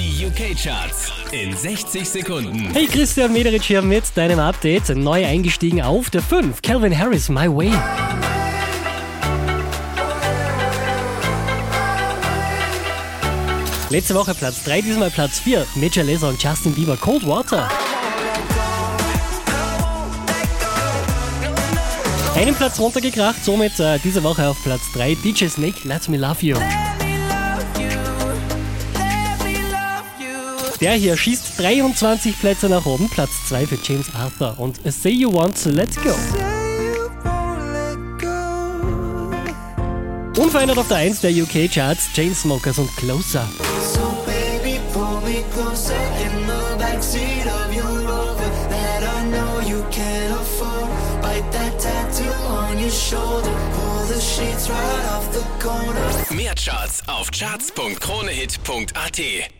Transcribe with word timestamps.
Die 0.00 0.24
UK-Charts 0.24 1.12
in 1.30 1.54
60 1.54 2.08
Sekunden. 2.08 2.70
Hey, 2.72 2.86
Christian 2.86 3.34
Mederich 3.34 3.66
hier 3.66 3.82
mit 3.82 4.04
deinem 4.14 4.38
Update. 4.38 4.88
Neu 4.96 5.26
eingestiegen 5.26 5.82
auf 5.82 6.08
der 6.08 6.22
5. 6.22 6.62
Calvin 6.62 6.98
Harris, 6.98 7.28
My 7.28 7.46
Way. 7.46 7.70
Letzte 13.90 14.14
Woche 14.14 14.34
Platz 14.34 14.64
3, 14.64 14.80
diesmal 14.80 15.10
Platz 15.10 15.38
4. 15.40 15.66
Major 15.74 16.04
Lazer 16.04 16.30
und 16.30 16.42
Justin 16.42 16.72
Bieber, 16.72 16.96
Cold 16.96 17.26
Water. 17.26 17.68
Einen 22.34 22.54
Platz 22.54 22.80
runtergekracht, 22.80 23.44
somit 23.44 23.78
äh, 23.78 23.98
diese 24.02 24.22
Woche 24.22 24.48
auf 24.48 24.56
Platz 24.64 24.80
3. 24.94 25.16
DJ 25.16 25.48
Snake, 25.48 25.86
Let 25.86 26.08
Me 26.08 26.16
Love 26.16 26.38
You. 26.40 26.56
Der 30.80 30.94
hier 30.94 31.16
schießt 31.16 31.58
23 31.58 32.40
Plätze 32.40 32.70
nach 32.70 32.86
oben, 32.86 33.10
Platz 33.10 33.32
2 33.48 33.66
für 33.66 33.78
James 33.82 34.14
Arthur 34.14 34.58
und 34.58 34.80
Say 34.90 35.10
You 35.10 35.32
Want 35.32 35.62
to 35.62 35.68
Let 35.68 35.94
Go. 36.02 36.14
Unverändert 40.40 40.78
auf 40.78 40.88
der 40.88 40.96
1 40.96 41.20
der 41.20 41.32
UK 41.32 41.70
Charts, 41.70 42.08
Chainsmokers 42.14 42.78
und 42.78 42.88
Closer. 42.96 43.46
So 43.92 44.24
baby, 44.24 44.80
pull 44.94 45.20
me 45.20 45.44
closer 45.52 45.92
in 46.24 46.46
the 46.46 46.78
backseat 46.78 47.46
of 47.46 47.70
your 47.76 48.00
Rover 48.00 48.50
that 48.70 49.02
I 49.02 49.22
know 49.28 49.60
you 49.60 49.84
can't 49.90 50.32
afford. 50.32 50.88
Bite 51.20 51.44
that 51.52 51.78
tattoo 51.78 52.32
on 52.48 52.78
your 52.78 52.90
shoulder, 52.90 53.52
pull 53.74 54.06
the 54.06 54.18
sheets 54.18 54.70
right 54.70 55.04
off 55.12 55.30
the 55.32 55.44
corner. 55.62 56.10
Mehr 56.30 56.54
Charts 56.54 57.02
auf 57.06 57.30
charts.kronehit.at. 57.30 59.59